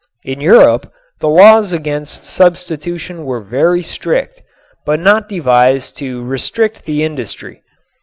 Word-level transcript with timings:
In 0.23 0.41
Europe 0.41 0.91
the 1.19 1.29
laws 1.29 1.73
against 1.73 2.25
substitution 2.25 3.23
were 3.23 3.39
very 3.39 3.83
strict, 3.83 4.41
but 4.83 4.99
not 4.99 5.29
devised 5.29 5.95
to 5.97 6.23
restrict 6.25 6.85
the 6.85 7.03
industry. 7.03 7.61